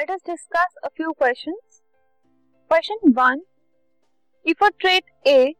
let 0.00 0.10
us 0.10 0.20
discuss 0.26 0.72
a 0.84 0.90
few 0.90 1.12
questions. 1.14 1.82
Question 2.68 2.96
1. 3.02 3.40
If 4.44 4.60
a 4.60 4.70
trait 4.78 5.04
A 5.26 5.56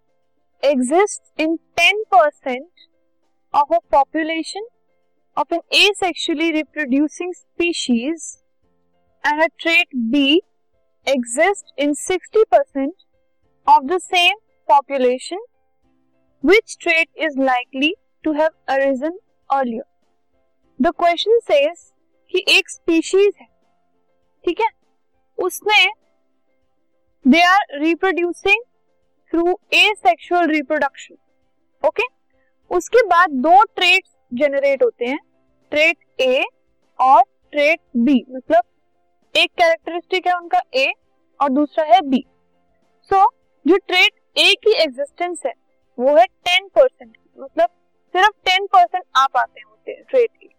exists 0.63 1.33
in 1.39 1.59
10% 1.79 2.57
of 3.55 3.71
a 3.71 3.81
population 3.91 4.63
of 5.37 5.47
an 5.51 5.61
asexually 5.73 6.53
reproducing 6.53 7.33
species 7.33 8.43
and 9.25 9.41
a 9.41 9.49
trait 9.59 9.89
B 10.11 10.43
exists 11.07 11.73
in 11.79 11.95
60% 11.95 12.89
of 13.67 13.89
the 13.89 14.01
same 14.01 14.37
population, 14.69 15.39
which 16.43 16.77
trait 16.79 17.09
is 17.17 17.37
likely 17.39 17.97
to 18.23 18.33
have 18.33 18.53
arisen 18.69 19.19
earlier? 19.51 19.87
The 20.79 20.93
question 20.93 21.33
says 21.51 21.93
कि 22.31 22.45
एक 22.49 22.69
species 22.71 23.35
है 23.41 23.50
ठीक 24.44 24.62
है? 24.62 24.68
उसमें 25.38 25.90
they 27.26 27.42
are 27.44 27.80
reproducing 27.80 28.64
through 29.34 29.60
asexual 29.98 30.48
reproduction 30.50 31.16
okay 31.84 32.04
उसके 32.72 33.06
बाद 33.08 33.30
दो 33.44 33.62
trait 33.76 34.04
generate 34.32 34.84
होते 34.84 35.06
हैं 35.06 35.20
ट्रेट 35.72 36.22
ए 36.22 36.44
और 37.00 37.22
ट्रेट 37.54 37.80
बी 37.98 38.24
मतलब 38.30 38.64
एक 39.36 39.52
कैरेक्टरिस्टिक 39.52 40.28
है 40.28 40.34
उनका 40.34 40.62
ए 40.76 40.92
और 41.40 41.50
दूसरा 41.50 41.86
है 41.86 42.00
बी 42.10 42.24
सो 43.12 43.16
so, 43.16 43.28
जो 43.66 43.78
ट्रेट 43.78 44.14
ए 44.38 44.54
की 44.64 44.74
एग्जिस्टेंस 44.84 45.42
है 45.46 45.54
वो 45.98 46.16
है 46.18 46.26
टेन 46.26 46.68
परसेंट 46.76 47.18
मतलब 47.38 47.70
सिर्फ़ 48.16 48.34
टेन 48.46 48.66
परसेंट 48.68 49.04
आ 49.18 49.26
पाते 49.28 49.62
होते 49.62 49.92
हैं 49.92 50.04
ट्रेट 50.04 50.30
की 50.32 50.50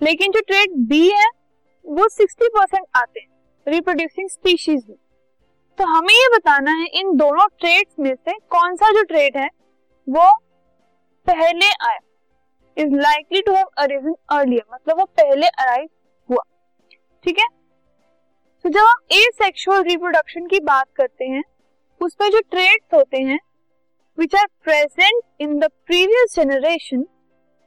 लेकिन 0.00 0.32
जो 0.32 0.40
ट्रेट 0.46 0.70
बी 0.88 1.06
है 1.10 1.26
वो 1.88 2.08
सिक्सटी 2.08 2.48
परसेंट 2.48 2.86
आते 2.96 3.20
हैं 3.20 3.72
रिप्रोड्यूसिंग 3.72 4.28
स्पीशीज 4.28 4.84
में। 4.88 4.96
तो 5.78 5.84
हमें 5.84 6.14
ये 6.14 6.28
बताना 6.28 6.70
है, 6.70 6.86
इन 6.86 7.16
दोनों 7.16 7.46
ट्रेड्स 7.58 7.94
में 7.98 8.14
से 8.14 8.32
कौन 8.50 8.76
सा 8.76 8.90
जो 8.92 9.02
ट्रेड 9.02 9.36
है, 9.36 9.48
वो 10.06 10.30
पहले 11.26 11.66
आया 11.66 11.98
is 12.76 12.94
likely 12.94 13.40
to 13.42 13.52
have 13.52 13.66
arisen 13.78 14.14
earlier 14.30 14.64
मतलब 14.74 14.98
वो 14.98 15.04
पहले 15.04 15.46
अराइव 15.46 15.88
हुआ। 16.28 16.42
ठीक 17.24 17.38
है? 17.38 17.46
तो 18.64 18.68
जब 18.68 18.80
हम 18.80 19.00
ए 19.12 19.22
सेक्सुअल 19.34 19.82
रिप्रोडक्शन 19.82 20.46
की 20.46 20.60
बात 20.60 20.86
करते 20.96 21.24
हैं, 21.24 21.42
उसमें 22.00 22.30
जो 22.30 22.40
ट्रेड्स 22.40 22.94
होते 22.94 23.22
हैं 23.22 23.38
which 24.18 24.34
are 24.34 24.46
present 24.64 25.22
in 25.40 25.58
the 25.58 25.70
previous 25.86 26.34
generation 26.36 27.06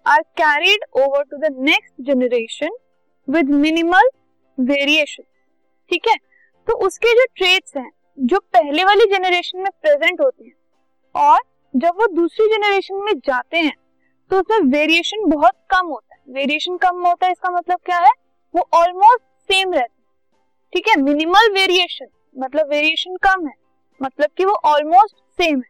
are 0.05 0.21
carried 0.37 0.85
over 0.95 1.23
to 1.23 1.37
the 1.37 1.55
next 1.59 1.93
generation 2.01 2.77
with 3.31 3.49
minimal 3.51 4.09
variation 4.57 5.23
ठीक 5.91 6.07
है? 6.07 6.15
तो 6.67 6.73
उसके 6.85 7.13
जो 7.15 7.25
ट्रेड्स 7.35 7.77
हैं 7.77 7.89
जो 8.17 8.39
पहले 8.53 8.83
वाली 8.83 9.05
जनरेशन 9.11 9.59
में 9.59 9.71
प्रेजेंट 9.73 10.21
होते 10.21 10.43
हैं 10.43 10.53
और 11.15 11.39
जब 11.73 11.97
वो 11.97 12.07
दूसरी 12.15 12.47
जनरेशन 12.47 13.03
में 13.03 13.13
जाते 13.19 13.57
हैं 13.57 13.75
तो 14.31 14.39
उसमें 14.39 14.69
वेरिएशन 14.71 15.29
बहुत 15.29 15.53
कम 15.69 15.87
होता 15.87 16.15
है। 16.15 16.33
वेरिएशन 16.33 16.77
कम 16.77 17.05
होता 17.05 17.25
है 17.25 17.31
इसका 17.31 17.49
मतलब 17.49 17.79
क्या 17.85 17.97
है? 17.99 18.11
वो 18.53 18.67
ऑलमोस्ट 18.73 19.23
सेम 19.49 19.73
रहता 19.73 19.83
है। 19.83 19.99
ठीक 20.73 20.87
है? 20.87 20.95
मिनिमल 20.97 21.51
वेरिएशन 21.53 22.07
मतलब 22.35 22.69
वेरिएशन 22.69 23.15
कम 23.23 23.47
है 23.47 23.53
मतलब 24.01 24.29
कि 24.37 24.45
वो 24.45 24.53
ऑलमोस्ट 24.65 25.15
सेम 25.39 25.57
है। 25.57 25.69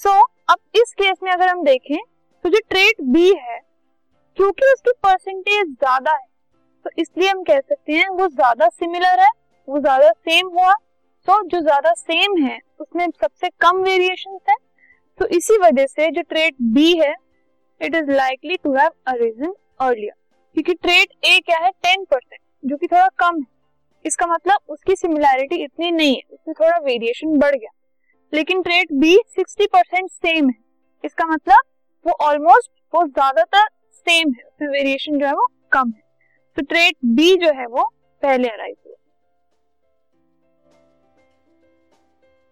सो 0.00 0.08
so, 0.10 0.22
अब 0.50 0.58
इस 0.76 0.94
केस 0.94 1.18
में 1.22 1.30
अगर 1.32 1.48
हम 1.48 1.62
देखें 1.64 1.96
तो 2.44 2.48
जो 2.48 2.58
ट्रेट 2.70 3.00
बी 3.12 3.28
है 3.38 3.58
क्योंकि 4.38 4.72
उसकी 4.72 4.92
परसेंटेज 5.02 5.66
ज़्यादा 5.68 6.12
है 6.12 6.28
तो 6.84 6.90
इसलिए 6.98 7.28
हम 7.28 7.42
कह 7.42 7.60
सकते 7.60 7.92
हैं 7.92 8.08
वो 8.10 8.28
ज़्यादा 8.28 8.68
सिमिलर 8.70 9.20
है, 9.20 9.28
वो 9.68 9.78
ज़्यादा 9.80 10.10
सेम 10.10 10.48
हुआ। 10.50 10.72
तो 11.28 11.42
जो 11.48 11.60
ज़्यादा 11.60 11.92
सेम 11.92 12.36
है, 12.44 12.58
उसमें 12.80 13.06
सबसे 13.12 13.48
कम 13.60 13.82
वेरिएशन 13.82 14.38
है। 14.48 14.56
तो 15.18 15.26
इसी 15.28 15.58
वजह 15.58 15.86
से 15.86 16.10
जो 16.10 16.22
ट्रेट 16.24 16.54
बी 16.74 16.92
है 16.98 17.14
it 17.80 17.94
is 17.94 18.10
likely 18.12 18.56
to 18.56 18.74
have 18.74 18.90
arisen 19.08 19.54
earlier 19.80 20.12
क्योंकि 20.56 20.74
ट्रेट 20.74 21.12
ए 21.24 21.38
क्या 21.40 21.58
है? 21.58 21.70
टेन 21.72 22.04
परसेंट 22.04 22.40
जो 22.64 22.76
कि 22.76 22.86
थोड़ा 22.86 23.08
कम 23.18 23.36
है। 23.36 23.46
इसका 24.04 24.26
मतलब 24.26 24.58
उसकी 24.68 24.96
सिमिलैरिटी 24.96 25.62
इतनी 25.64 25.90
नहीं 25.90 26.14
है, 26.14 26.22
उसमें 26.30 26.54
थोड़ा 26.54 26.78
वेरिएशन 26.78 27.38
बढ़ 27.38 27.54
गया। 27.54 27.70
लेकिन 28.32 28.62
trait 28.62 28.92
B 28.94 29.16
sixty 29.28 29.66
percent 29.66 30.10
same 30.10 30.48
है। 30.48 30.54
इसका 31.04 31.26
मतलब 31.26 31.62
वो 32.06 32.12
ऑलमोस्ट 32.22 32.70
वो 32.92 33.04
ज़्यादातर 33.06 33.66
सेम 33.96 34.32
है, 34.32 34.44
उसमें 34.44 34.68
वेरिएशन 34.68 35.18
जो 35.18 35.26
है 35.26 35.32
वो 35.32 35.46
कम 35.72 35.88
है। 35.88 36.02
तो 36.56 36.62
ट्रेट 36.62 36.96
बी 37.16 37.34
जो 37.36 37.52
है 37.52 37.66
वो 37.66 37.84
पहले 38.22 38.48
अराइव 38.48 38.74